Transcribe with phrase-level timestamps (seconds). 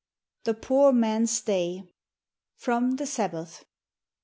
[0.45, 1.83] THK POOR MAX'S DAY.
[2.55, 3.65] FROM" Tin: SABBATH."